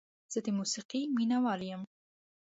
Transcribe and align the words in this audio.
زه 0.33 0.39
د 0.45 0.47
موسیقۍ 0.57 1.01
مینه 1.15 1.37
وال 1.43 1.61
یم. 1.69 1.81